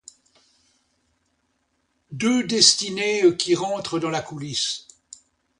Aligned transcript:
Deux 2.11 2.43
destinées 2.47 3.37
qui 3.37 3.53
rentrent 3.53 3.99
dans 3.99 4.09
la 4.09 4.23
coulisse. 4.23 4.87